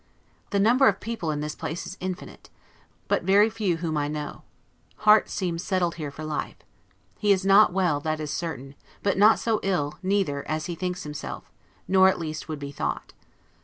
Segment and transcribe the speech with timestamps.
[0.49, 2.49] The number of people in this place is infinite;
[3.07, 4.41] but very few whom I know.
[5.05, 6.55] Harte seems settled here for life.
[7.19, 11.03] He is not well, that is certain; but not so ill neither as he thinks
[11.03, 11.51] himself,
[11.87, 13.13] or at least would be thought.